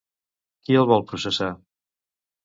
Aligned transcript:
Qui 0.69 0.77
el 0.79 0.87
vol 0.91 1.03
processar? 1.11 1.49